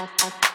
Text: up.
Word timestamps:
up. 0.00 0.49